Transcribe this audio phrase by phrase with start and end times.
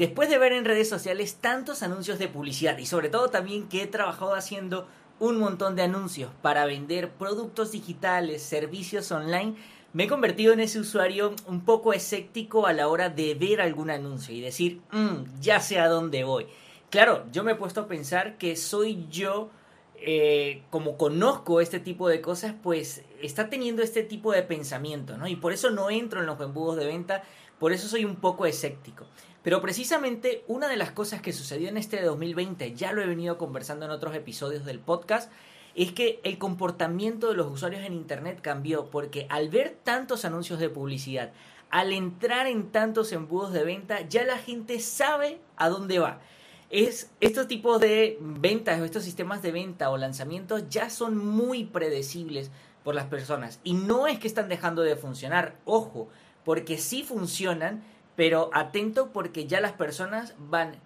[0.00, 3.82] Después de ver en redes sociales tantos anuncios de publicidad y sobre todo también que
[3.82, 4.88] he trabajado haciendo
[5.18, 9.56] un montón de anuncios para vender productos digitales, servicios online,
[9.92, 13.90] me he convertido en ese usuario un poco escéptico a la hora de ver algún
[13.90, 16.46] anuncio y decir, mm, ya sé a dónde voy.
[16.88, 19.50] Claro, yo me he puesto a pensar que soy yo,
[19.96, 25.26] eh, como conozco este tipo de cosas, pues está teniendo este tipo de pensamiento, ¿no?
[25.26, 27.22] Y por eso no entro en los embudos de venta,
[27.58, 29.04] por eso soy un poco escéptico.
[29.42, 33.38] Pero precisamente una de las cosas que sucedió en este 2020, ya lo he venido
[33.38, 35.32] conversando en otros episodios del podcast,
[35.74, 40.58] es que el comportamiento de los usuarios en Internet cambió porque al ver tantos anuncios
[40.58, 41.32] de publicidad,
[41.70, 46.20] al entrar en tantos embudos de venta, ya la gente sabe a dónde va.
[46.68, 51.64] Es, estos tipos de ventas o estos sistemas de venta o lanzamientos ya son muy
[51.64, 52.50] predecibles
[52.84, 53.60] por las personas.
[53.64, 56.08] Y no es que están dejando de funcionar, ojo,
[56.44, 57.84] porque sí funcionan,
[58.16, 60.76] pero atento porque ya las personas van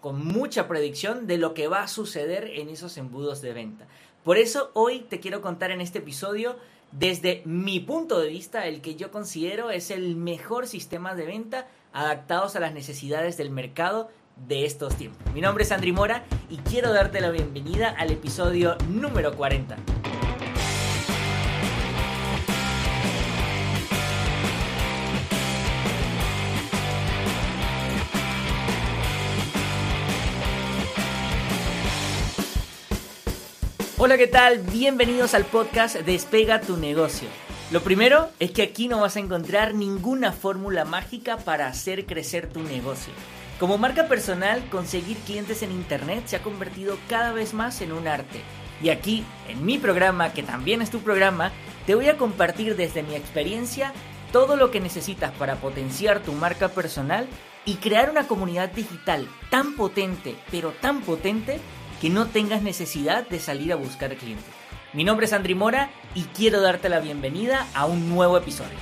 [0.00, 3.86] con mucha predicción de lo que va a suceder en esos embudos de venta.
[4.22, 6.56] Por eso hoy te quiero contar en este episodio
[6.92, 11.66] desde mi punto de vista el que yo considero es el mejor sistema de venta
[11.92, 14.10] adaptados a las necesidades del mercado
[14.46, 15.20] de estos tiempos.
[15.32, 19.76] Mi nombre es Andri Mora y quiero darte la bienvenida al episodio número 40.
[34.06, 34.58] Hola, ¿qué tal?
[34.58, 37.26] Bienvenidos al podcast Despega tu negocio.
[37.70, 42.50] Lo primero es que aquí no vas a encontrar ninguna fórmula mágica para hacer crecer
[42.50, 43.14] tu negocio.
[43.58, 48.06] Como marca personal, conseguir clientes en Internet se ha convertido cada vez más en un
[48.06, 48.42] arte.
[48.82, 51.50] Y aquí, en mi programa, que también es tu programa,
[51.86, 53.94] te voy a compartir desde mi experiencia
[54.32, 57.26] todo lo que necesitas para potenciar tu marca personal
[57.64, 61.58] y crear una comunidad digital tan potente, pero tan potente,
[62.04, 64.44] que no tengas necesidad de salir a buscar clientes.
[64.92, 68.76] Mi nombre es Andri Mora y quiero darte la bienvenida a un nuevo episodio.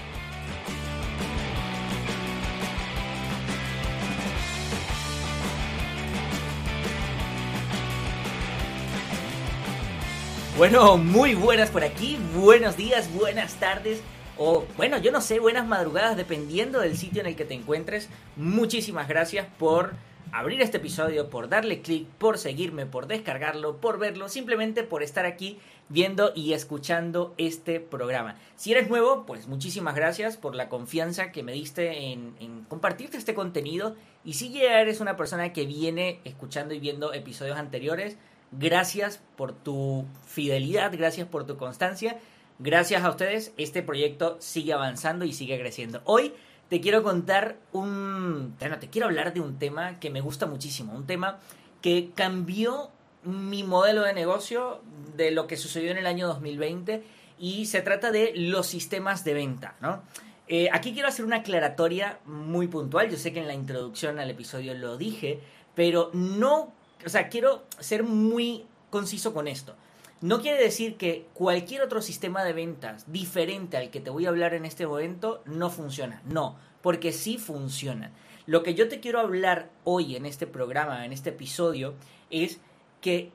[10.59, 14.00] Bueno, muy buenas por aquí, buenos días, buenas tardes
[14.37, 18.09] o bueno, yo no sé, buenas madrugadas dependiendo del sitio en el que te encuentres.
[18.34, 19.93] Muchísimas gracias por
[20.32, 25.26] abrir este episodio, por darle clic, por seguirme, por descargarlo, por verlo, simplemente por estar
[25.26, 25.59] aquí
[25.91, 28.37] viendo y escuchando este programa.
[28.56, 33.19] Si eres nuevo, pues muchísimas gracias por la confianza que me diste en, en compartirte
[33.19, 33.94] este contenido.
[34.25, 38.16] Y si ya eres una persona que viene escuchando y viendo episodios anteriores,
[38.53, 42.19] gracias por tu fidelidad, gracias por tu constancia.
[42.59, 46.00] Gracias a ustedes, este proyecto sigue avanzando y sigue creciendo.
[46.04, 46.32] Hoy
[46.72, 48.56] te quiero contar un...
[48.59, 51.38] Bueno, te quiero hablar de un tema que me gusta muchísimo, un tema
[51.83, 52.88] que cambió
[53.25, 54.81] mi modelo de negocio
[55.15, 57.05] de lo que sucedió en el año 2020
[57.38, 60.03] y se trata de los sistemas de venta, ¿no?
[60.49, 64.31] Eh, aquí quiero hacer una aclaratoria muy puntual, yo sé que en la introducción al
[64.31, 65.41] episodio lo dije,
[65.75, 66.72] pero no,
[67.05, 69.75] o sea, quiero ser muy conciso con esto.
[70.22, 74.28] No quiere decir que cualquier otro sistema de ventas diferente al que te voy a
[74.28, 76.22] hablar en este momento no funciona.
[76.25, 78.12] No, porque sí funciona.
[78.47, 81.94] Lo que yo te quiero hablar hoy en este programa, en este episodio,
[82.31, 82.61] es
[83.00, 83.32] que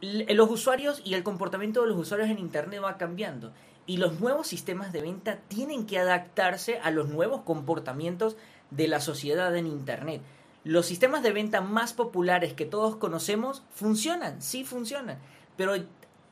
[0.00, 3.52] los usuarios y el comportamiento de los usuarios en Internet va cambiando.
[3.84, 8.36] Y los nuevos sistemas de venta tienen que adaptarse a los nuevos comportamientos
[8.70, 10.22] de la sociedad en Internet.
[10.62, 15.18] Los sistemas de venta más populares que todos conocemos funcionan, sí funcionan
[15.56, 15.74] pero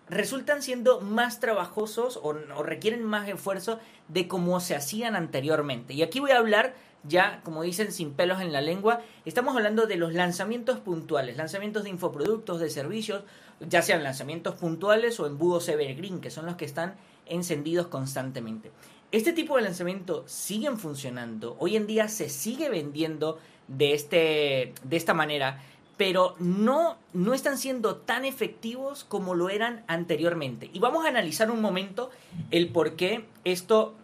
[0.08, 5.94] resultan siendo más trabajosos o, requieren más esfuerzo de como se hacían anteriormente.
[5.94, 6.74] Y aquí voy a hablar
[7.06, 11.84] ya, como dicen, sin pelos en la lengua, estamos hablando de los lanzamientos puntuales, lanzamientos
[11.84, 13.24] de infoproductos, de servicios,
[13.60, 16.94] ya sean lanzamientos puntuales o embudos evergreen, que son los que están
[17.26, 18.70] encendidos constantemente.
[19.12, 24.96] Este tipo de lanzamiento siguen funcionando, hoy en día se sigue vendiendo de, este, de
[24.96, 25.62] esta manera
[25.96, 30.70] pero no, no están siendo tan efectivos como lo eran anteriormente.
[30.72, 32.10] Y vamos a analizar un momento
[32.50, 33.94] el por qué esto,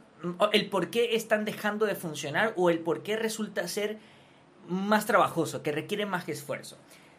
[0.52, 3.98] el por qué están dejando de funcionar o el por qué resulta ser
[4.68, 6.76] más trabajoso, que requiere más esfuerzo.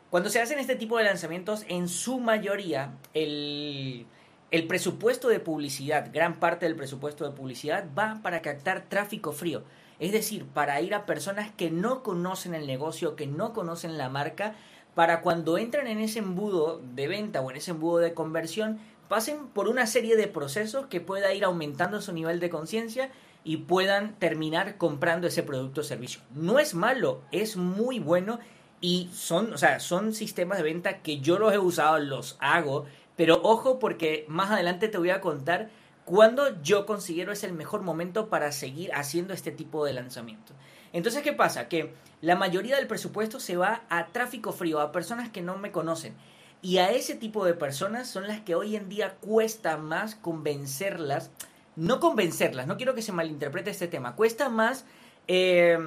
[0.10, 4.06] Cuando se hacen este tipo de lanzamientos, en su mayoría, el,
[4.51, 9.63] el presupuesto de publicidad, gran parte del presupuesto de publicidad, va para captar tráfico frío
[10.01, 14.09] es decir, para ir a personas que no conocen el negocio, que no conocen la
[14.09, 14.56] marca,
[14.95, 19.45] para cuando entran en ese embudo de venta o en ese embudo de conversión, pasen
[19.50, 23.12] por una serie de procesos que pueda ir aumentando su nivel de conciencia
[23.44, 26.21] y puedan terminar comprando ese producto o servicio.
[26.33, 28.39] No es malo, es muy bueno
[28.81, 32.88] y son, o sea, son sistemas de venta que yo los he usado, los hago,
[33.22, 35.70] pero ojo porque más adelante te voy a contar
[36.06, 40.54] cuándo yo considero es el mejor momento para seguir haciendo este tipo de lanzamiento.
[40.92, 41.70] Entonces, ¿qué pasa?
[41.70, 45.72] Que la mayoría del presupuesto se va a tráfico frío, a personas que no me
[45.72, 46.16] conocen.
[46.64, 51.30] Y a ese tipo de personas son las que hoy en día cuesta más convencerlas,
[51.76, 54.84] no convencerlas, no quiero que se malinterprete este tema, cuesta más
[55.28, 55.78] eh,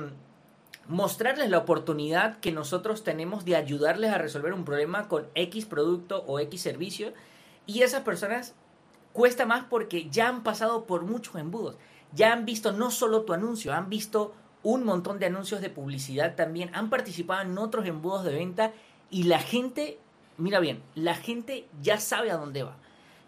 [0.89, 6.25] mostrarles la oportunidad que nosotros tenemos de ayudarles a resolver un problema con X producto
[6.27, 7.13] o X servicio.
[7.67, 8.55] Y esas personas
[9.13, 11.77] cuesta más porque ya han pasado por muchos embudos,
[12.13, 16.35] ya han visto no solo tu anuncio, han visto un montón de anuncios de publicidad
[16.35, 18.73] también, han participado en otros embudos de venta
[19.11, 19.99] y la gente,
[20.37, 22.77] mira bien, la gente ya sabe a dónde va.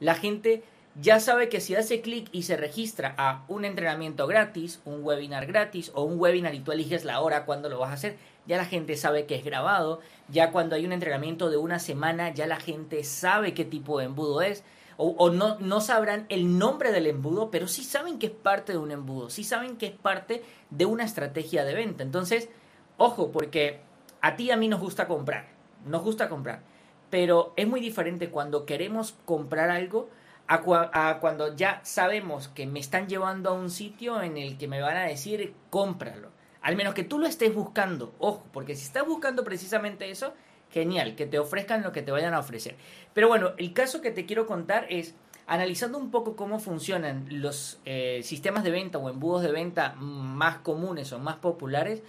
[0.00, 0.64] La gente
[1.00, 5.46] ya sabe que si hace clic y se registra a un entrenamiento gratis, un webinar
[5.46, 8.16] gratis o un webinar y tú eliges la hora cuando lo vas a hacer,
[8.46, 12.32] ya la gente sabe que es grabado, ya cuando hay un entrenamiento de una semana,
[12.32, 14.64] ya la gente sabe qué tipo de embudo es
[14.98, 18.78] o, no, no sabrán el nombre del embudo, pero sí saben que es parte de
[18.78, 22.02] un embudo, sí saben que es parte de una estrategia de venta.
[22.02, 22.48] Entonces,
[22.96, 23.80] ojo, porque
[24.22, 25.48] a ti y a mí nos gusta comprar,
[25.84, 26.62] nos gusta comprar,
[27.10, 30.08] pero es muy diferente cuando queremos comprar algo
[30.48, 34.80] a, cuando ya sabemos que me están llevando a un sitio en el que me
[34.80, 36.30] van a decir cómpralo.
[36.62, 40.34] Al menos que tú lo estés buscando, ojo, porque si estás buscando precisamente eso,
[40.70, 42.76] genial, que te ofrezcan lo que te vayan a ofrecer.
[43.12, 45.14] Pero bueno, el caso que te quiero contar es,
[45.46, 50.58] analizando un poco cómo funcionan los eh, sistemas de venta o embudos de venta más
[50.58, 52.02] comunes o más populares,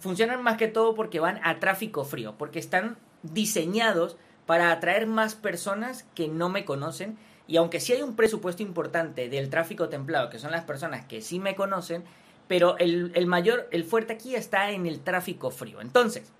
[0.00, 4.16] funcionan más que todo porque van a tráfico frío, porque están diseñados
[4.46, 7.16] para atraer más personas que no me conocen.
[7.50, 11.20] Y aunque sí hay un presupuesto importante del tráfico templado, que son las personas que
[11.20, 12.04] sí me conocen,
[12.46, 15.80] pero el, el mayor, el fuerte aquí está en el tráfico frío.
[15.80, 16.32] Entonces,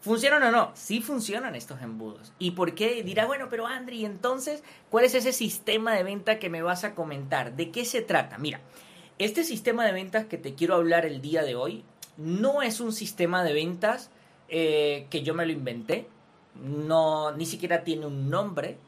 [0.00, 0.70] ¿Funcionan o no?
[0.74, 2.32] Sí funcionan estos embudos.
[2.38, 3.02] ¿Y por qué?
[3.02, 6.94] Dirá, bueno, pero Andri, entonces, ¿cuál es ese sistema de venta que me vas a
[6.94, 7.54] comentar?
[7.54, 8.38] ¿De qué se trata?
[8.38, 8.62] Mira,
[9.18, 11.84] este sistema de ventas que te quiero hablar el día de hoy
[12.16, 14.10] no es un sistema de ventas
[14.48, 16.08] eh, que yo me lo inventé.
[16.54, 18.78] No, ni siquiera tiene un nombre.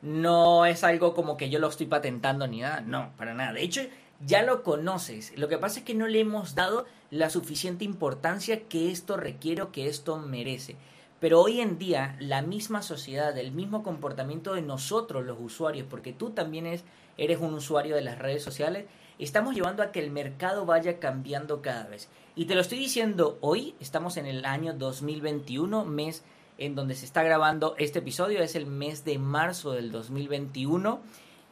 [0.00, 2.80] No es algo como que yo lo estoy patentando ni nada.
[2.80, 3.52] No, para nada.
[3.52, 3.82] De hecho,
[4.24, 5.32] ya lo conoces.
[5.36, 9.62] Lo que pasa es que no le hemos dado la suficiente importancia que esto requiere
[9.62, 10.76] o que esto merece.
[11.20, 16.12] Pero hoy en día la misma sociedad, el mismo comportamiento de nosotros los usuarios, porque
[16.12, 16.84] tú también es,
[17.16, 18.86] eres un usuario de las redes sociales,
[19.18, 22.08] estamos llevando a que el mercado vaya cambiando cada vez.
[22.36, 26.22] Y te lo estoy diciendo hoy, estamos en el año 2021, mes
[26.58, 31.00] en donde se está grabando este episodio, es el mes de marzo del 2021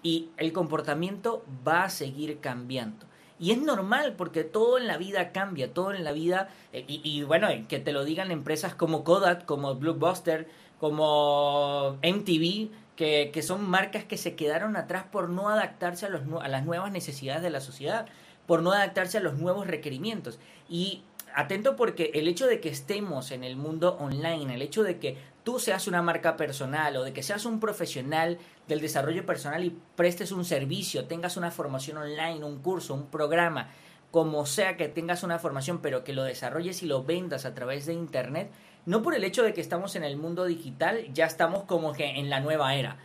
[0.03, 3.07] y el comportamiento va a seguir cambiando.
[3.39, 7.23] Y es normal porque todo en la vida cambia, todo en la vida, eh, y,
[7.23, 10.49] bueno, que te lo digan empresas como Kodak, como Blockbuster,
[10.81, 16.23] como MTV, que, que, son marcas que se quedaron atrás por no adaptarse a, los,
[16.43, 18.07] a las nuevas necesidades de la sociedad,
[18.47, 20.39] por no adaptarse a los nuevos requerimientos.
[20.69, 21.03] Y
[21.37, 25.19] atento porque el hecho de que estemos en el mundo online, el hecho de que
[25.45, 29.79] tú seas una marca personal o de que seas un profesional del desarrollo personal y
[29.97, 33.69] prestes un servicio, tengas una formación online, un curso, un programa,
[34.11, 37.85] como sea que tengas una formación, pero que lo desarrolles y lo vendas a través
[37.85, 38.51] de Internet,
[38.87, 42.19] no por el hecho de que estamos en el mundo digital, ya estamos como que
[42.19, 42.97] en la nueva era.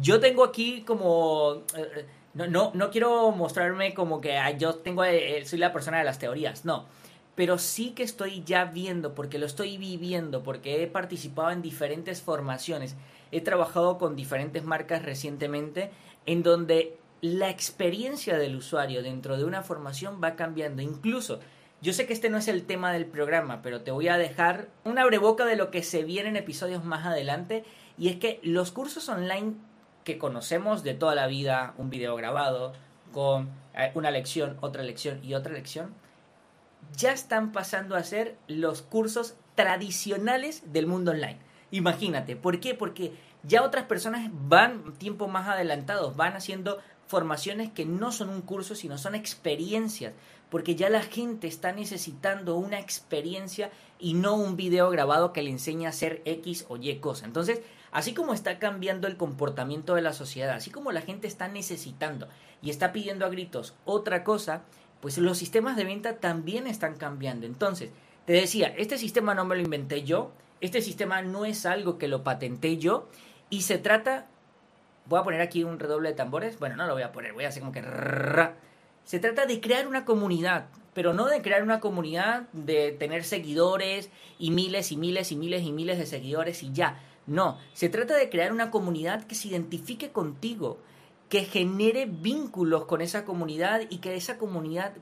[0.00, 1.62] Yo tengo aquí como...
[1.76, 6.04] Eh, no, no, no quiero mostrarme como que yo tengo, eh, soy la persona de
[6.04, 6.86] las teorías, no
[7.40, 12.20] pero sí que estoy ya viendo, porque lo estoy viviendo, porque he participado en diferentes
[12.20, 12.96] formaciones,
[13.32, 15.90] he trabajado con diferentes marcas recientemente,
[16.26, 20.82] en donde la experiencia del usuario dentro de una formación va cambiando.
[20.82, 21.40] Incluso,
[21.80, 24.68] yo sé que este no es el tema del programa, pero te voy a dejar
[24.84, 27.64] una breboca de lo que se viene en episodios más adelante,
[27.96, 29.54] y es que los cursos online
[30.04, 32.74] que conocemos de toda la vida, un video grabado,
[33.14, 35.94] con eh, una lección, otra lección y otra lección,
[36.96, 41.38] ya están pasando a ser los cursos tradicionales del mundo online.
[41.70, 42.74] Imagínate, ¿por qué?
[42.74, 48.42] Porque ya otras personas van tiempo más adelantados, van haciendo formaciones que no son un
[48.42, 50.12] curso, sino son experiencias,
[50.48, 55.50] porque ya la gente está necesitando una experiencia y no un video grabado que le
[55.50, 57.26] enseñe a hacer X o Y cosa.
[57.26, 61.48] Entonces, así como está cambiando el comportamiento de la sociedad, así como la gente está
[61.48, 62.28] necesitando
[62.62, 64.62] y está pidiendo a gritos otra cosa,
[65.00, 67.46] pues los sistemas de venta también están cambiando.
[67.46, 67.90] Entonces,
[68.26, 72.08] te decía, este sistema no me lo inventé yo, este sistema no es algo que
[72.08, 73.08] lo patenté yo
[73.48, 74.26] y se trata,
[75.06, 77.44] voy a poner aquí un redoble de tambores, bueno, no lo voy a poner, voy
[77.44, 77.82] a hacer como que...
[79.04, 84.10] Se trata de crear una comunidad, pero no de crear una comunidad de tener seguidores
[84.38, 87.00] y miles y miles y miles y miles de seguidores y ya.
[87.26, 90.78] No, se trata de crear una comunidad que se identifique contigo,
[91.30, 94.92] que genere vínculos con esa comunidad y que esa comunidad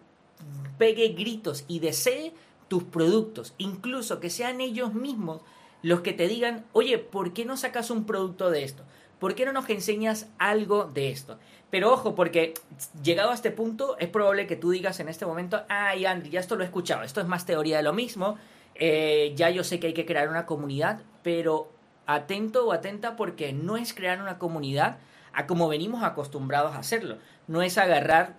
[0.77, 2.33] pegue gritos y desee
[2.69, 5.41] tus productos, incluso que sean ellos mismos
[5.83, 8.83] los que te digan, oye, ¿por qué no sacas un producto de esto?
[9.19, 11.39] ¿Por qué no nos enseñas algo de esto?
[11.71, 12.53] Pero ojo, porque
[13.03, 16.41] llegado a este punto, es probable que tú digas en este momento, ay, Andy, ya
[16.41, 18.37] esto lo he escuchado, esto es más teoría de lo mismo,
[18.75, 21.71] eh, ya yo sé que hay que crear una comunidad, pero
[22.07, 24.99] atento o atenta porque no es crear una comunidad
[25.33, 27.19] a como venimos acostumbrados a hacerlo.
[27.47, 28.37] No es agarrar,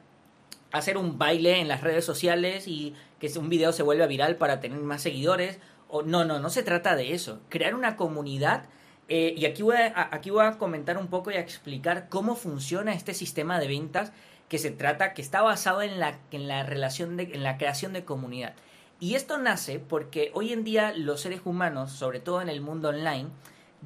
[0.72, 4.60] hacer un baile en las redes sociales y que un video se vuelva viral para
[4.60, 5.60] tener más seguidores.
[5.88, 7.40] O, no, no, no se trata de eso.
[7.50, 8.66] Crear una comunidad
[9.10, 12.36] eh, y aquí voy, a, aquí voy a comentar un poco y a explicar cómo
[12.36, 14.14] funciona este sistema de ventas
[14.48, 17.92] que se trata, que está basado en la, en la relación de, en la creación
[17.92, 18.54] de comunidad.
[19.00, 22.90] Y esto nace porque hoy en día los seres humanos, sobre todo en el mundo
[22.90, 23.30] online,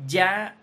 [0.07, 0.57] ya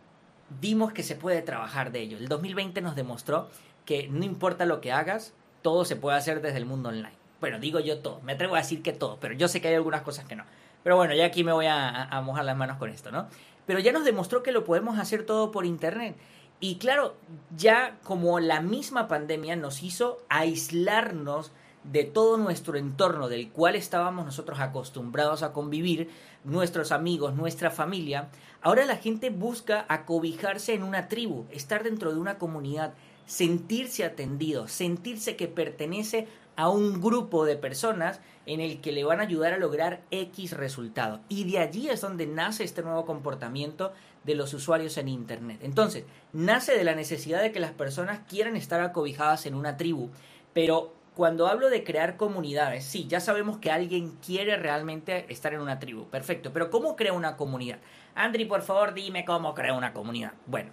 [0.60, 2.18] vimos que se puede trabajar de ello.
[2.18, 3.48] El 2020 nos demostró
[3.84, 7.12] que no importa lo que hagas, todo se puede hacer desde el mundo online.
[7.40, 9.74] Bueno, digo yo todo, me atrevo a decir que todo, pero yo sé que hay
[9.74, 10.44] algunas cosas que no.
[10.82, 13.28] Pero bueno, ya aquí me voy a, a mojar las manos con esto, ¿no?
[13.70, 16.16] pero ya nos demostró que lo podemos hacer todo por Internet.
[16.58, 17.14] Y claro,
[17.56, 21.52] ya como la misma pandemia nos hizo aislarnos
[21.84, 26.08] de todo nuestro entorno del cual estábamos nosotros acostumbrados a convivir,
[26.44, 28.28] nuestros amigos, nuestra familia,
[28.62, 32.94] ahora la gente busca acobijarse en una tribu, estar dentro de una comunidad,
[33.26, 39.20] sentirse atendido, sentirse que pertenece a un grupo de personas en el que le van
[39.20, 41.20] a ayudar a lograr X resultado.
[41.28, 43.92] Y de allí es donde nace este nuevo comportamiento
[44.24, 45.60] de los usuarios en Internet.
[45.62, 50.10] Entonces, nace de la necesidad de que las personas quieran estar acobijadas en una tribu,
[50.52, 55.60] pero cuando hablo de crear comunidades, sí, ya sabemos que alguien quiere realmente estar en
[55.60, 57.78] una tribu, perfecto, pero ¿cómo crea una comunidad?
[58.14, 60.32] Andri, por favor, dime cómo crea una comunidad.
[60.46, 60.70] Bueno,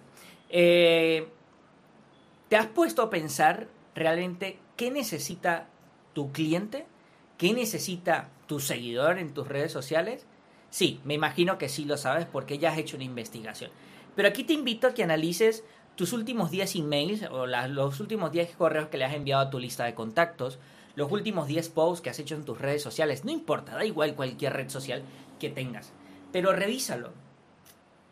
[0.48, 1.28] eh,
[2.48, 5.66] ¿te has puesto a pensar realmente qué necesita
[6.14, 6.86] tu cliente?
[7.36, 10.24] ¿Qué necesita tu seguidor en tus redes sociales?
[10.70, 13.70] Sí, me imagino que sí lo sabes porque ya has hecho una investigación.
[14.16, 15.62] Pero aquí te invito a que analices
[15.98, 19.58] tus últimos 10 emails o los últimos 10 correos que le has enviado a tu
[19.58, 20.60] lista de contactos,
[20.94, 23.24] los últimos 10 posts que has hecho en tus redes sociales.
[23.24, 25.02] No importa, da igual cualquier red social
[25.40, 25.92] que tengas.
[26.30, 27.10] Pero revísalo.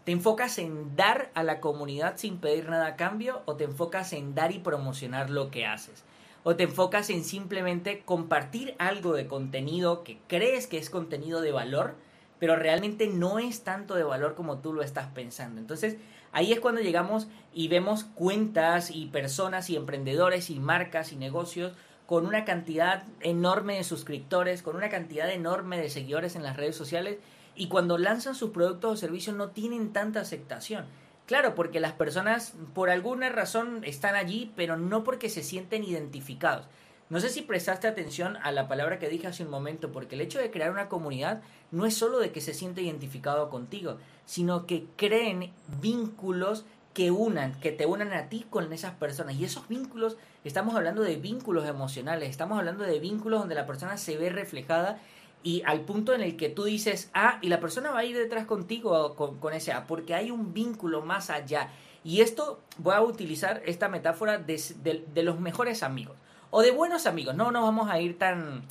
[0.02, 4.12] ¿Te enfocas en dar a la comunidad sin pedir nada a cambio o te enfocas
[4.12, 6.02] en dar y promocionar lo que haces?
[6.49, 11.50] o te enfocas en simplemente compartir algo de contenido que crees que es contenido de
[11.50, 11.97] valor,
[12.38, 15.61] pero realmente no es tanto de valor como tú lo estás pensando.
[15.61, 15.97] Entonces,
[16.33, 21.73] ahí es cuando llegamos y vemos cuentas y personas y emprendedores y marcas y negocios
[22.06, 26.76] con una cantidad enorme de suscriptores, con una cantidad enorme de seguidores en las redes
[26.76, 27.18] sociales
[27.56, 30.85] y cuando lanzan sus productos o servicios no tienen tanta aceptación.
[31.26, 36.66] Claro, porque las personas por alguna razón están allí, pero no porque se sienten identificados.
[37.08, 40.20] No sé si prestaste atención a la palabra que dije hace un momento, porque el
[40.20, 44.66] hecho de crear una comunidad no es solo de que se siente identificado contigo, sino
[44.66, 49.36] que creen vínculos que unan, que te unan a ti con esas personas.
[49.36, 53.98] Y esos vínculos, estamos hablando de vínculos emocionales, estamos hablando de vínculos donde la persona
[53.98, 54.98] se ve reflejada
[55.44, 58.16] y al punto en el que tú dices A y la persona va a ir
[58.16, 61.70] detrás contigo con, ese A, porque hay un vínculo más allá.
[62.02, 66.16] Y esto voy a utilizar esta metáfora de, los mejores amigos
[66.56, 67.34] o de buenos amigos.
[67.34, 68.62] No nos vamos a ir tan,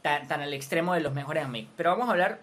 [0.00, 2.40] tan, al extremo de los mejores amigos, pero vamos a hablar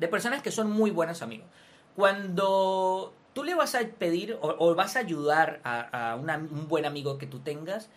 [0.00, 1.46] de personas que son muy buenos amigos.
[1.94, 7.28] Cuando tú le vas a pedir o, vas a ayudar a, un buen amigo que
[7.28, 7.88] tú tengas,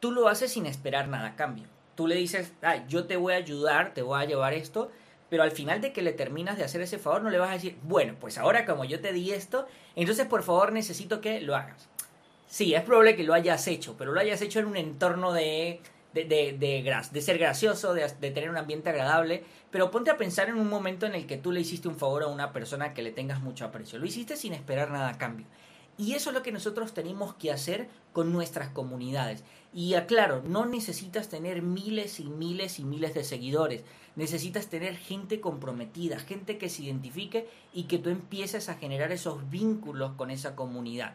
[0.00, 3.32] tú lo haces sin esperar nada a cambio tú le dices, ay, yo te voy
[3.32, 4.90] a ayudar, te voy a llevar esto,
[5.30, 7.54] pero al final de que le terminas de hacer ese favor no le vas a
[7.54, 11.56] decir, bueno, pues ahora como yo te di esto, entonces por favor necesito que lo
[11.56, 11.88] hagas.
[12.48, 15.80] Sí, es probable que lo hayas hecho, pero lo hayas hecho en un entorno de,
[16.14, 20.48] de, de, de, ser gracioso, de, de tener un ambiente agradable, pero ponte a pensar
[20.48, 23.02] en un momento en el que tú le hiciste un favor a una persona que
[23.02, 23.98] le tengas mucho aprecio.
[23.98, 25.46] Lo hiciste sin esperar nada a cambio.
[25.98, 29.44] Y eso es lo que nosotros tenemos que hacer con nuestras comunidades.
[29.72, 33.82] Y aclaro, no necesitas tener miles y miles y miles de seguidores.
[34.14, 39.48] Necesitas tener gente comprometida, gente que se identifique y que tú empieces a generar esos
[39.50, 41.14] vínculos con esa comunidad.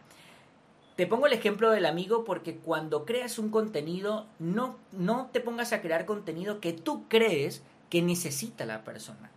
[0.95, 5.74] Te pongo el ejemplo del amigo porque cuando creas un contenido, no, no te pongas
[5.74, 9.31] a crear contenido que tú crees que necesita la persona.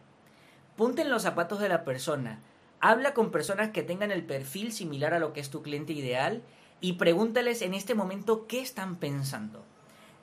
[0.76, 2.40] Ponte en los zapatos de la persona
[2.86, 6.42] Habla con personas que tengan el perfil similar a lo que es tu cliente ideal
[6.82, 9.64] y pregúntales en este momento qué están pensando.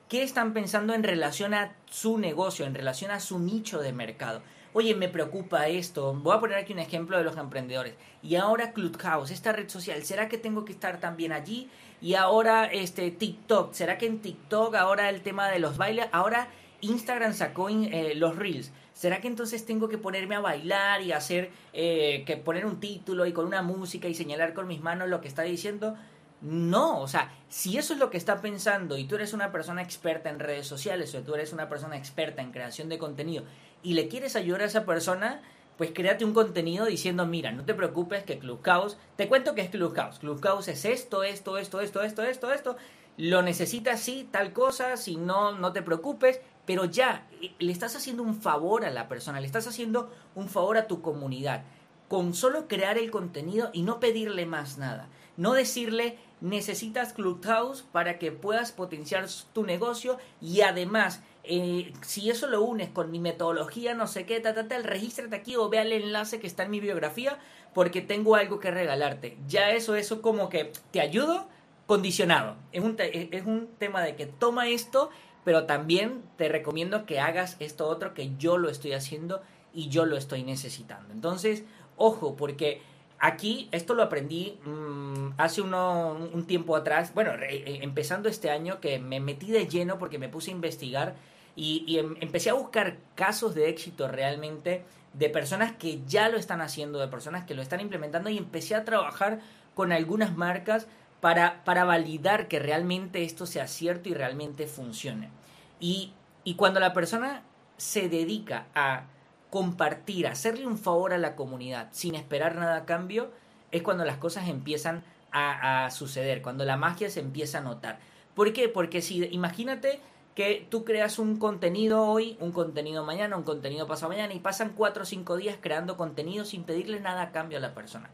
[0.08, 4.42] qué están pensando en relación a su negocio, en relación a su nicho de mercado.
[4.74, 6.14] Oye, me preocupa esto.
[6.14, 7.94] Voy a poner aquí un ejemplo de los emprendedores.
[8.22, 11.68] Y ahora Clubhouse, esta red social, ¿será que tengo que estar también allí?
[12.00, 16.48] Y ahora este TikTok, ¿será que en TikTok ahora el tema de los bailes, ahora
[16.80, 18.72] Instagram sacó eh, los reels?
[18.94, 23.26] ¿Será que entonces tengo que ponerme a bailar y hacer eh, que poner un título
[23.26, 25.96] y con una música y señalar con mis manos lo que está diciendo?
[26.40, 29.80] No, o sea, si eso es lo que está pensando y tú eres una persona
[29.80, 33.44] experta en redes sociales o tú eres una persona experta en creación de contenido
[33.82, 35.42] y le quieres ayudar a esa persona,
[35.76, 39.70] pues créate un contenido diciendo, mira, no te preocupes que Clubhouse, te cuento que es
[39.70, 42.76] Clubhouse, Clubhouse es esto, esto, esto, esto, esto, esto, esto,
[43.16, 47.26] lo necesitas sí, tal cosa, si no, no te preocupes, pero ya,
[47.58, 51.02] le estás haciendo un favor a la persona, le estás haciendo un favor a tu
[51.02, 51.64] comunidad,
[52.08, 58.18] con solo crear el contenido y no pedirle más nada, no decirle, necesitas Clubhouse para
[58.18, 63.94] que puedas potenciar tu negocio y además, eh, si eso lo unes con mi metodología,
[63.94, 66.80] no sé qué, ta, ta, regístrate aquí o vea el enlace que está en mi
[66.80, 67.38] biografía
[67.72, 69.38] porque tengo algo que regalarte.
[69.46, 71.46] Ya eso, eso como que te ayudo
[71.86, 72.56] condicionado.
[72.72, 75.10] Es un, es un tema de que toma esto,
[75.44, 80.06] pero también te recomiendo que hagas esto otro que yo lo estoy haciendo y yo
[80.06, 81.14] lo estoy necesitando.
[81.14, 81.62] Entonces,
[81.96, 82.82] ojo, porque
[83.24, 88.98] Aquí, esto lo aprendí mm, hace un tiempo atrás, bueno, eh, empezando este año, que
[88.98, 91.14] me metí de lleno porque me puse a investigar
[91.54, 96.60] y, em, empecé a buscar casos de éxito realmente de personas que ya lo están
[96.60, 99.38] haciendo, de personas que lo están implementando y empecé a trabajar
[99.76, 100.88] con algunas marcas
[101.20, 105.30] para, para validar que realmente esto sea cierto y realmente funcione.
[105.78, 106.12] Y,
[106.42, 107.44] y cuando la persona
[107.76, 109.04] se dedica a
[109.52, 113.30] compartir, hacerle un favor a la comunidad sin esperar nada a cambio,
[113.70, 117.98] es cuando las cosas empiezan a, suceder, cuando la magia se empieza a notar.
[118.34, 118.70] ¿Por qué?
[118.70, 120.00] Porque si imagínate
[120.34, 124.72] que tú creas un contenido hoy, un contenido mañana, un contenido pasado mañana y pasan
[124.74, 128.08] cuatro o cinco días creando contenido sin pedirle nada a cambio a la persona.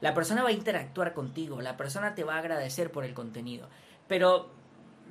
[0.00, 3.68] La persona va a interactuar contigo, la persona te va a agradecer por el contenido,
[4.06, 4.48] pero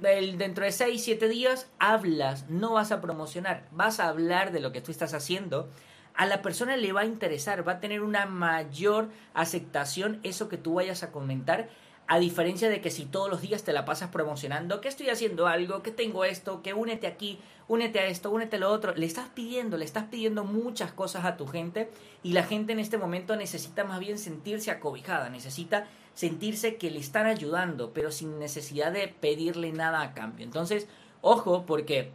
[0.02, 4.72] dentro de 6, 7 días hablas, no vas a promocionar, vas a hablar de lo
[4.72, 5.70] que tú estás haciendo,
[6.14, 10.58] a la persona le va a interesar, va a tener una mayor aceptación eso que
[10.58, 11.70] tú vayas a comentar
[12.08, 15.46] a diferencia de que si todos los días te la pasas promocionando, que estoy haciendo
[15.48, 19.06] algo, que tengo esto, que únete aquí, únete a esto, únete a lo otro, le
[19.06, 21.92] estás pidiendo, le estás pidiendo muchas cosas a tu gente
[22.24, 25.86] y la gente en este momento necesita más bien sentirse acobijada, necesita
[26.18, 30.44] sentirse que le están ayudando, pero sin necesidad de pedirle nada a cambio.
[30.44, 30.88] Entonces,
[31.22, 32.10] ojo, porque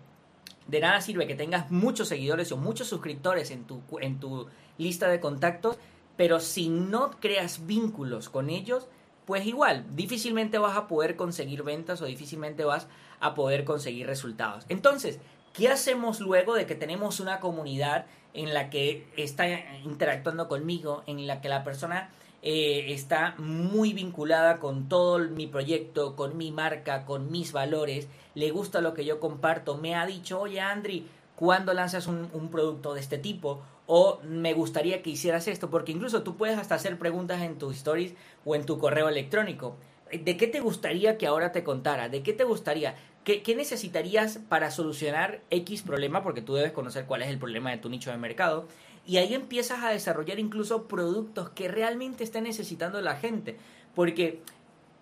[0.66, 5.06] de nada sirve que tengas muchos seguidores o muchos suscriptores en tu, en tu lista
[5.08, 5.76] de contactos,
[6.16, 8.88] pero si no creas vínculos con ellos,
[9.24, 12.88] pues igual, difícilmente vas a poder conseguir ventas o difícilmente vas
[13.20, 14.64] a poder conseguir resultados.
[14.68, 15.20] Entonces,
[15.52, 19.46] ¿qué hacemos luego de que tenemos una comunidad en la que está
[19.84, 22.10] interactuando conmigo, en la que la persona
[22.42, 28.50] eh, está muy vinculada con todo mi proyecto, con mi marca, con mis valores, le
[28.50, 32.94] gusta lo que yo comparto, me ha dicho, oye Andri, ¿cuándo lanzas un, un producto
[32.94, 33.62] de este tipo?
[33.86, 37.76] o me gustaría que hicieras esto, porque incluso tú puedes hasta hacer preguntas en tus
[37.76, 39.76] stories o en tu correo electrónico.
[40.10, 42.08] ¿De qué te gustaría que ahora te contara?
[42.08, 42.94] ¿De qué te gustaría?
[43.24, 46.22] ¿Qué, necesitarías para solucionar X problema?
[46.22, 48.66] Porque tú debes conocer cuál es el problema de tu nicho de mercado.
[49.06, 53.56] Y ahí empiezas a desarrollar incluso productos que realmente esté necesitando la gente.
[53.94, 54.40] Porque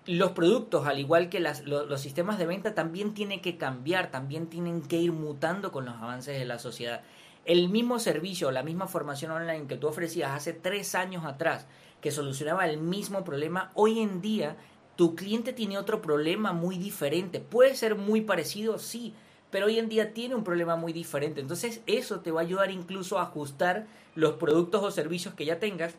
[0.07, 4.47] los productos, al igual que los, los, sistemas de venta, también tienen que cambiar, también
[4.47, 7.03] tienen que ir mutando con los avances de la sociedad
[7.45, 11.67] el mismo servicio, la misma formación online que tú ofrecías hace tres años atrás,
[12.01, 14.57] que solucionaba el mismo problema, hoy en día
[14.97, 17.41] tu cliente tiene otro problema muy diferente.
[17.41, 19.15] Puede ser muy parecido, sí,
[19.51, 21.41] pero hoy en día tiene un problema muy diferente.
[21.41, 25.59] Entonces eso te va a ayudar incluso a ajustar los productos o servicios que ya
[25.59, 25.95] tengas.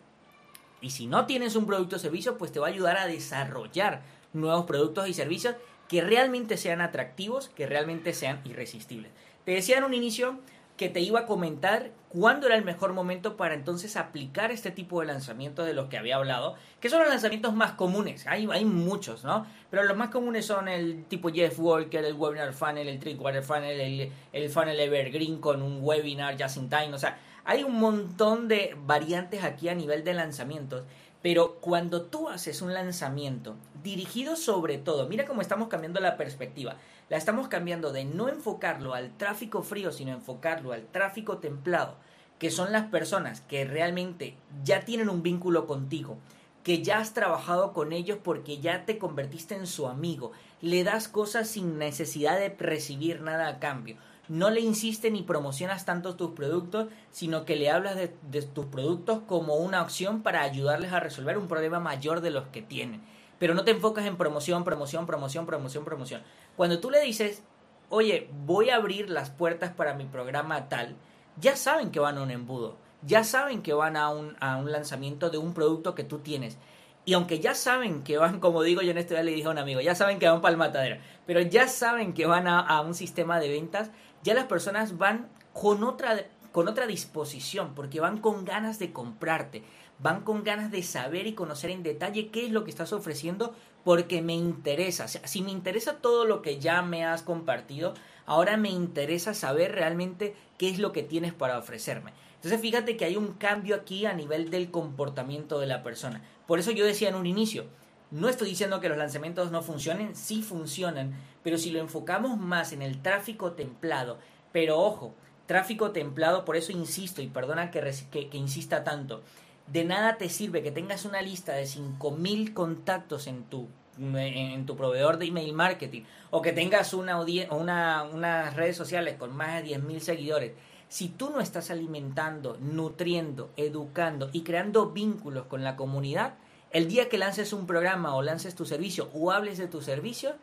[0.82, 4.02] Y si no tienes un producto o servicio, pues te va a ayudar a desarrollar
[4.34, 5.56] nuevos productos y servicios
[5.88, 9.12] que realmente sean atractivos, que realmente sean irresistibles.
[9.46, 10.40] Te decía en un inicio,
[10.82, 15.00] que te iba a comentar cuándo era el mejor momento para entonces aplicar este tipo
[15.00, 18.26] de lanzamientos de los que había hablado, que son los lanzamientos más comunes.
[18.26, 19.46] Hay, hay muchos, ¿no?
[19.70, 23.80] Pero los más comunes son el tipo Jeff Walker, el Webinar Funnel, el Trickwater Funnel,
[23.80, 26.96] el, el Funnel Evergreen con un webinar just in time.
[26.96, 30.82] O sea, hay un montón de variantes aquí a nivel de lanzamientos.
[31.22, 36.78] Pero cuando tú haces un lanzamiento dirigido sobre todo, mira cómo estamos cambiando la perspectiva
[37.12, 41.98] la estamos cambiando de no enfocarlo al tráfico frío, sino enfocarlo al tráfico templado,
[42.40, 46.16] que son las personas que realmente ya tienen un vínculo contigo,
[46.64, 50.32] que ya has trabajado con ellos porque ya te convertiste en su amigo.
[50.62, 53.98] Le das cosas sin necesidad de recibir nada a cambio.
[54.28, 59.20] No le insistes ni promocionas tanto tus productos, sino que le hablas de, tus productos
[59.28, 63.02] como una opción para ayudarles a resolver un problema mayor de los que tienen.
[63.40, 66.22] Pero no te enfocas en promoción, promoción, promoción, promoción, promoción.
[66.56, 67.44] Cuando tú le dices,
[67.90, 70.96] oye, voy a abrir las puertas para mi programa tal,
[71.40, 74.36] ya saben que van a un embudo ya saben que van a un,
[74.72, 76.58] lanzamiento de un producto que tú tienes.
[77.04, 79.52] Y aunque ya saben que van, como digo yo en este día le dije a
[79.52, 82.82] un amigo, ya saben que van para el matadero, pero ya saben que van a,
[82.82, 83.90] un sistema de ventas,
[84.24, 89.64] ya las personas van con otra, con otra disposición, porque van con ganas de comprarte,
[90.00, 93.54] van con ganas de saber y conocer en detalle qué es lo que estás ofreciendo,
[93.84, 95.08] porque me interesa.
[95.08, 97.94] Si me interesa todo lo que ya me has compartido,
[98.26, 102.14] ahora me interesa saber realmente qué es lo que tienes para ofrecerme.
[102.36, 106.24] Entonces fíjate que hay un cambio aquí a nivel del comportamiento de la persona.
[106.48, 107.66] Por eso yo decía en un inicio,
[108.12, 112.74] no estoy diciendo que los lanzamientos no funcionen, sí funcionan, pero si lo enfocamos más
[112.74, 114.20] en el tráfico templado,
[114.52, 119.24] pero ojo, tráfico templado, por eso insisto y perdona que, insista tanto,
[119.68, 124.76] de nada te sirve que tengas una lista de 5.000 contactos en tu, en tu
[124.76, 129.78] proveedor de email marketing o que tengas una, una, unas redes sociales con más de
[129.78, 130.52] 10.000 seguidores.
[130.90, 136.34] Si tú no estás alimentando, nutriendo, educando y creando vínculos con la comunidad,
[136.72, 140.36] el día que lances un programa o lances tu servicio o hables de tu servicio,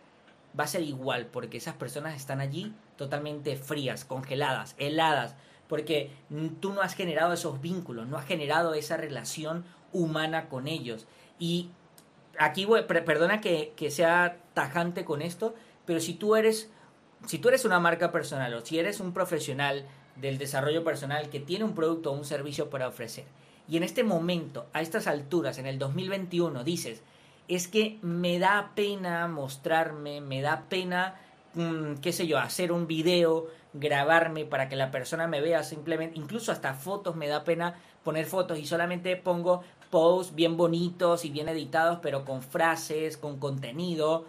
[0.58, 5.36] va a ser igual, porque esas personas están allí totalmente frías, congeladas, heladas,
[5.68, 6.10] porque
[6.60, 11.06] tú no has generado esos vínculos, no has generado esa relación humana con ellos.
[11.38, 11.70] Y
[12.38, 16.70] aquí, perdona que, sea tajante con esto, pero si tú eres,
[17.26, 19.86] si tú eres una marca personal o si eres un profesional
[20.16, 23.24] del desarrollo personal que tiene un producto o un servicio para ofrecer.
[23.68, 27.02] Y en este momento, a estas alturas, en el 2021, dices,
[27.48, 31.20] es que me da pena mostrarme, me da pena,
[31.54, 36.18] mm, qué sé yo, hacer un video, grabarme para que la persona me vea simplemente,
[36.18, 41.31] incluso hasta fotos me da pena poner fotos y solamente pongo posts bien bonitos y
[41.31, 44.24] bien editados, pero con frases, con contenido.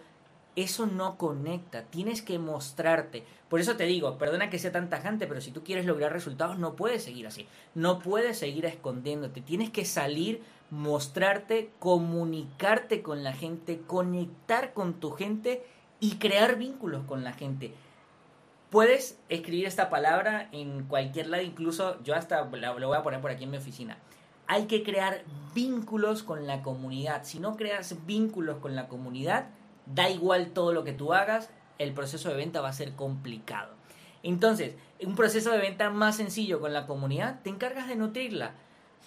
[0.59, 3.23] Eso no conecta, tienes que mostrarte.
[3.47, 6.59] Por eso te digo, perdona que sea tan tajante, pero si tú quieres lograr resultados
[6.59, 7.47] no puedes seguir así.
[7.75, 9.39] No puedes seguir escondiéndote.
[9.39, 15.63] Tienes que salir, mostrarte, comunicarte con la gente, conectar con tu gente
[16.01, 17.73] y crear vínculos con la gente.
[18.69, 23.31] Puedes escribir esta palabra en cualquier lado, incluso yo hasta lo voy a poner por
[23.31, 23.97] aquí en mi oficina.
[24.45, 25.23] Hay que crear
[25.55, 27.23] vínculos con la comunidad.
[27.23, 29.51] Si no creas vínculos con la comunidad,
[29.93, 33.73] da igual todo lo que tú hagas, el proceso de venta va a ser complicado.
[34.23, 38.51] Entonces, un proceso de venta más sencillo con la comunidad, te encargas de nutrirla.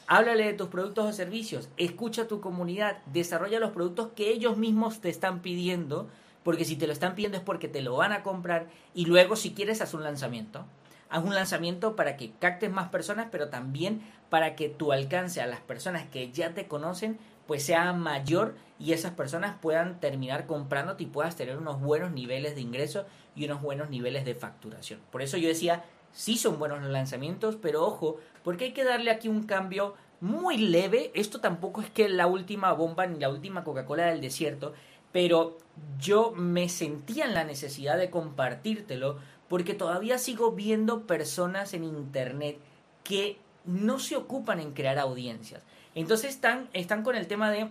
[0.07, 4.57] Háblale de tus productos o servicios, escucha a tu comunidad, desarrolla los productos que ellos
[4.57, 6.09] mismos te están pidiendo,
[6.43, 9.37] porque si te lo están pidiendo es porque te lo van a comprar y luego
[9.37, 10.65] si quieres haz un lanzamiento.
[11.09, 15.47] Haz un lanzamiento para que captes más personas, pero también para que tu alcance a
[15.47, 21.05] las personas que ya te conocen pues sea mayor y esas personas puedan terminar comprándote
[21.05, 24.99] y puedas tener unos buenos niveles de ingreso y unos buenos niveles de facturación.
[25.13, 29.13] Por eso yo decía, sí son buenos los lanzamientos, pero ojo, porque hay que darle
[29.13, 31.13] aquí un cambio muy leve.
[31.15, 34.73] Esto tampoco es que la última bomba ni la última Coca-Cola del desierto,
[35.13, 35.59] pero
[36.01, 42.59] yo me sentía en la necesidad de compartírtelo porque todavía sigo viendo personas en internet
[43.05, 45.63] que no se ocupan en crear audiencias.
[45.95, 47.69] Entonces están, están con el tema de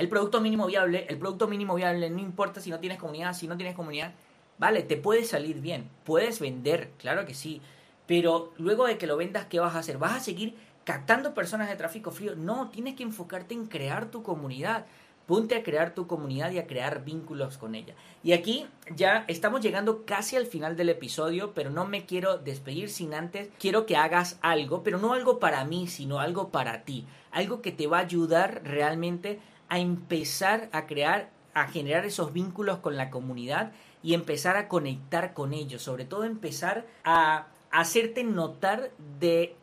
[0.00, 1.04] el producto mínimo viable.
[1.10, 4.14] El producto mínimo viable no importa si no tienes comunidad, si no tienes comunidad.
[4.58, 5.90] Vale, te puede salir bien.
[6.04, 7.60] Puedes vender, claro que sí.
[8.06, 9.98] Pero luego de que lo vendas, ¿qué vas a hacer?
[9.98, 12.34] ¿Vas a seguir captando personas de tráfico frío?
[12.34, 14.86] No, tienes que enfocarte en crear tu comunidad.
[15.26, 17.94] Ponte a crear tu comunidad y a crear vínculos con ella.
[18.22, 22.88] Y aquí ya estamos llegando casi al final del episodio, pero no me quiero despedir
[22.88, 23.50] sin antes.
[23.58, 27.06] Quiero que hagas algo, pero no algo para mí, sino algo para ti.
[27.32, 32.78] Algo que te va a ayudar realmente a empezar a crear, a generar esos vínculos
[32.78, 35.80] con la comunidad y empezar a conectar con ellos.
[35.80, 39.56] Sobre todo empezar a hacerte notar de,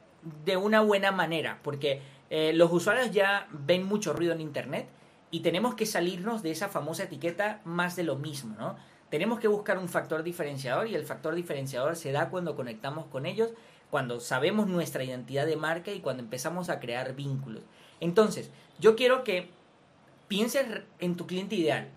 [0.45, 4.87] de una buena manera, porque eh, los usuarios ya ven mucho ruido en Internet
[5.29, 8.77] y tenemos que salirnos de esa famosa etiqueta más de lo mismo, ¿no?
[9.09, 13.25] Tenemos que buscar un factor diferenciador y el factor diferenciador se da cuando conectamos con
[13.25, 13.51] ellos,
[13.89, 17.63] cuando sabemos nuestra identidad de marca y cuando empezamos a crear vínculos.
[18.01, 19.49] Entonces, yo quiero que
[20.27, 20.65] pienses
[20.99, 21.89] en tu cliente ideal.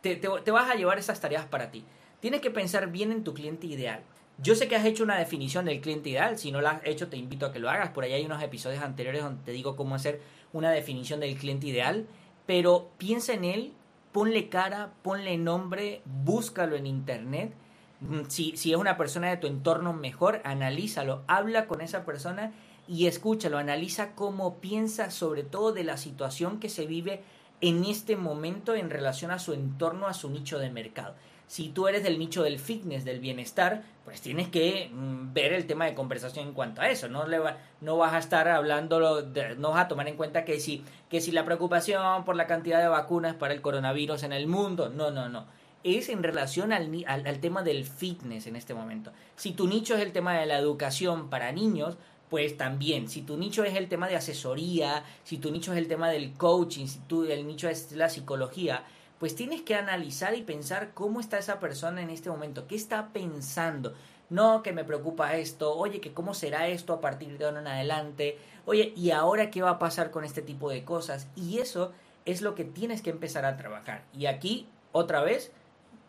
[0.00, 1.84] Te, te, vas a llevar esas tareas para ti.
[2.20, 4.02] Tienes que pensar bien en tu cliente ideal.
[4.40, 7.08] Yo sé que has hecho una definición del cliente ideal, si no la has hecho
[7.08, 9.74] te invito a que lo hagas, por ahí hay unos episodios anteriores donde te digo
[9.74, 10.20] cómo hacer
[10.52, 12.06] una definición del cliente ideal,
[12.46, 13.72] pero piensa en él,
[14.12, 17.52] ponle cara, ponle nombre, búscalo en internet,
[18.00, 22.52] mm, si, si es una persona de tu entorno mejor, analízalo, habla con esa persona
[22.86, 27.24] y escúchalo, analiza cómo piensa sobre todo de la situación que se vive
[27.60, 31.14] en este momento en relación a su entorno, a su nicho de mercado
[31.48, 35.66] si tú eres del nicho del fitness, del bienestar, pues tienes que mm, ver el
[35.66, 37.08] tema de conversación en cuanto a eso.
[37.08, 37.40] No, le
[37.80, 39.22] no vas a estar hablando,
[39.56, 42.80] no vas a tomar en cuenta que si, que si la preocupación por la cantidad
[42.80, 45.46] de vacunas para el coronavirus en el mundo, no, no, no.
[45.84, 49.12] Es en relación al, al, al tema del fitness en este momento.
[49.36, 51.96] Si tu nicho es el tema de la educación para niños,
[52.30, 55.88] pues también, si tu nicho es el tema de asesoría, si tu nicho es el
[55.88, 58.84] tema del coaching, si tu, el nicho es la psicología,
[59.18, 63.08] pues tienes que analizar y pensar cómo está esa persona en este momento, qué está
[63.12, 63.94] pensando.
[64.30, 67.66] No, que me preocupa esto, oye, que cómo será esto a partir de ahora en
[67.66, 71.28] adelante, oye, ¿y ahora qué va a pasar con este tipo de cosas?
[71.34, 71.92] Y eso
[72.26, 74.04] es lo que tienes que empezar a trabajar.
[74.12, 75.50] Y aquí, otra vez,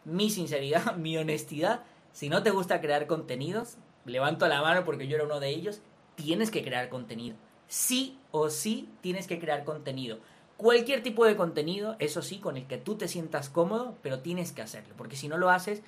[0.04, 5.16] mi sinceridad, mi honestidad, si no te gusta crear contenidos, levanto la mano porque yo
[5.16, 5.82] era uno de ellos,
[6.22, 7.36] tienes que crear contenido.
[7.68, 10.20] Sí o sí tienes que crear contenido
[10.60, 14.52] cualquier tipo de contenido, eso sí, con el que tú te sientas cómodo, pero tienes
[14.52, 15.82] que hacerlo, porque si no lo haces,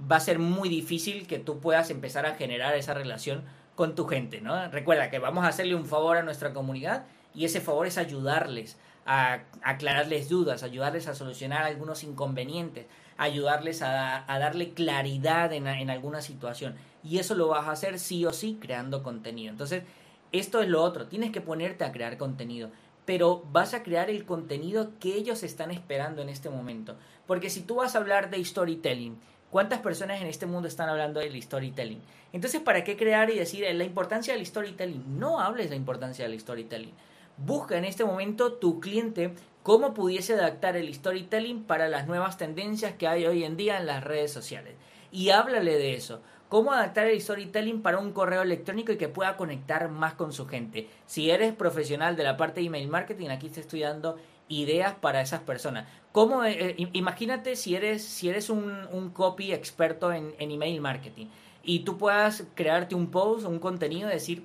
[0.00, 3.44] va a ser muy difícil que tú puedas empezar a generar esa relación
[3.76, 4.68] con tu gente, ¿no?
[4.68, 7.04] Recuerda que vamos a hacerle un favor a nuestra comunidad
[7.36, 12.86] y ese favor es ayudarles a aclararles dudas, ayudarles a solucionar algunos inconvenientes,
[13.18, 16.74] ayudarles a, darle claridad en, en alguna situación.
[17.06, 19.50] Y eso lo vas a hacer sí o sí creando contenido.
[19.50, 19.84] Entonces,
[20.32, 22.70] esto es lo otro, tienes que ponerte a crear contenido
[23.06, 26.96] pero vas a crear el contenido que ellos están esperando en este momento.
[27.26, 29.16] Porque si tú vas a hablar de storytelling,
[29.50, 32.02] ¿cuántas personas en este mundo están hablando del storytelling?
[32.32, 35.18] Entonces, ¿para qué crear y decir la importancia del storytelling?
[35.18, 36.92] No hables de la importancia del storytelling.
[37.38, 42.94] Busca en este momento tu cliente cómo pudiese adaptar el storytelling para las nuevas tendencias
[42.94, 44.74] que hay hoy en día en las redes sociales.
[45.12, 49.36] Y háblale de eso cómo adaptar el storytelling para un correo electrónico y que pueda
[49.36, 50.88] conectar más con su gente.
[51.06, 54.16] Si eres profesional de la parte de email marketing, aquí te estoy dando
[54.48, 55.88] ideas para esas personas.
[56.12, 61.26] ¿Cómo, eh, eh, imagínate si eres, si eres un, copy experto en, email marketing
[61.62, 64.44] y tú puedas crearte un post, un contenido, decir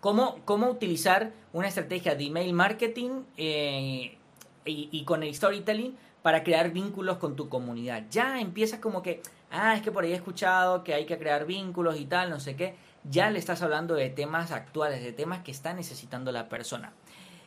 [0.00, 4.16] cómo, cómo utilizar una estrategia de email marketing eh,
[4.64, 8.04] y, y con el storytelling para crear vínculos con tu comunidad.
[8.10, 11.46] Ya empiezas como que ah, es que por ahí he escuchado que hay que crear
[11.46, 15.42] vínculos y tal, no sé qué, ya le estás hablando de temas actuales, de temas
[15.42, 16.92] que está necesitando la persona.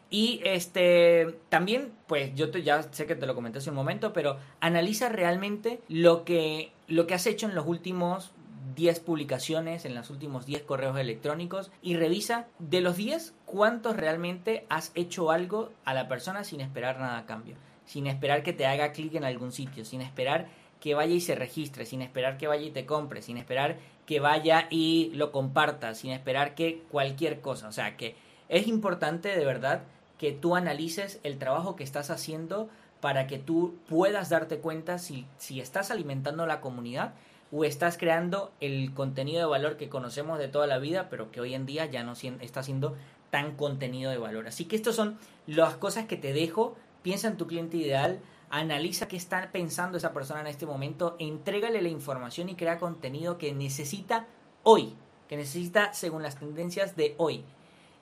[0.10, 4.12] Y este también, pues yo te, ya sé que te lo comenté hace un momento,
[4.12, 8.32] pero analiza realmente lo que, lo que has hecho en los últimos
[8.76, 14.66] 10 publicaciones, en los últimos 10 correos electrónicos y revisa de los 10 cuántos realmente
[14.70, 18.66] has hecho algo a la persona sin esperar nada a cambio, sin esperar que te
[18.66, 20.48] haga clic en algún sitio, sin esperar
[20.80, 24.20] que vaya y se registre, sin esperar que vaya y te compre, sin esperar que
[24.20, 27.68] vaya y lo comparta, sin esperar que cualquier cosa.
[27.68, 28.16] O sea, que
[28.48, 29.84] es importante de verdad
[30.18, 32.70] que tú analices el trabajo que estás haciendo
[33.02, 37.14] para que tú puedas darte cuenta si, si estás alimentando la comunidad
[37.52, 41.42] o estás creando el contenido de valor que conocemos de toda la vida, pero que
[41.42, 42.96] hoy en día ya no está siendo
[43.30, 44.48] tan contenido de valor.
[44.48, 46.76] Así que estas son las cosas que te dejo.
[47.02, 51.82] Piensa en tu cliente ideal, analiza qué está pensando esa persona en este momento, entrégale
[51.82, 54.28] la información y crea contenido que necesita
[54.64, 54.96] hoy,
[55.28, 57.44] que necesita según las tendencias de hoy.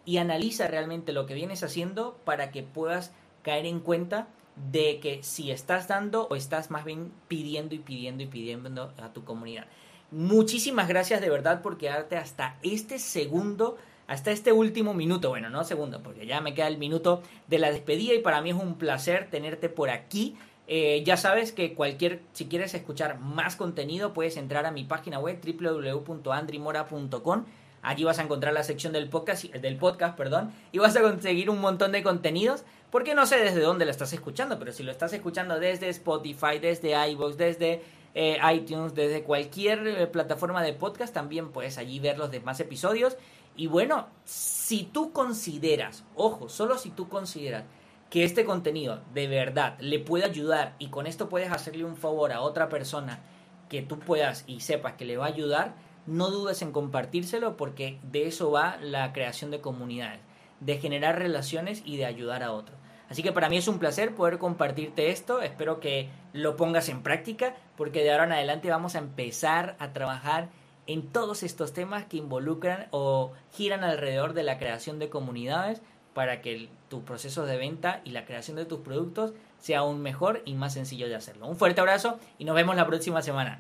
[0.05, 3.11] Y analiza realmente lo que vienes haciendo para que puedas
[3.43, 4.27] caer en cuenta
[4.71, 9.13] de que si estás dando o estás más bien pidiendo y pidiendo y pidiendo a
[9.13, 9.67] tu comunidad.
[10.09, 13.77] Muchísimas gracias de verdad por quedarte hasta este segundo
[14.07, 17.71] hasta este último minuto, bueno, no segundo, porque ya me queda el minuto de la
[17.71, 20.37] despedida y para mí es un placer tenerte por aquí.
[20.69, 25.19] Eh, ya sabes que cualquier, si quieres escuchar más contenido, puedes entrar a mi página
[25.19, 27.45] web www.andrimora.com.
[27.81, 31.49] Allí vas a encontrar la sección del podcast, del podcast, perdón, y vas a conseguir
[31.49, 34.91] un montón de contenidos, porque no sé desde dónde lo estás escuchando, pero si lo
[34.91, 37.81] estás escuchando desde Spotify, desde iVoox, desde
[38.15, 43.15] eh, iTunes, desde cualquier eh, plataforma de podcast, también puedes allí ver los demás episodios
[43.57, 47.63] y bueno, si tú consideras, ojo, solo si tú consideras
[48.11, 52.31] que este contenido de verdad le puede ayudar y con esto puedes hacerle un favor
[52.31, 53.19] a otra persona
[53.67, 55.73] que tú puedas y sepas que le va a ayudar,
[56.05, 60.21] no dudes en compartírselo porque de eso va la creación de comunidades,
[60.59, 62.77] de generar relaciones y de ayudar a otros.
[63.09, 67.01] Así que para mí es un placer poder compartirte esto, espero que lo pongas en
[67.01, 70.49] práctica porque de ahora en adelante vamos a empezar a trabajar
[70.87, 75.81] en todos estos temas que involucran o giran alrededor de la creación de comunidades
[76.13, 80.41] para que tu proceso de venta y la creación de tus productos sea aún mejor
[80.45, 81.47] y más sencillo de hacerlo.
[81.47, 83.55] Un fuerte abrazo y nos vemos la próxima semana.